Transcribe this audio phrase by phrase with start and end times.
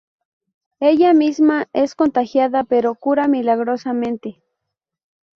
[0.79, 4.41] Ella misma es contagiada, pero cura milagrosamente.